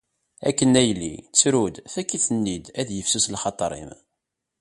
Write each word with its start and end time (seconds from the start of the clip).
Akken 0.49 0.77
a 0.79 0.81
yelli, 0.87 1.15
ttru-d, 1.23 1.75
fakk-iten-id 1.93 2.65
ad 2.79 2.87
yifsus 2.91 3.25
lxaṭer-im. 3.35 3.91